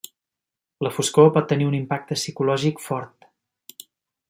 [0.87, 3.31] La foscor pot tenir un impacte psicològic fort.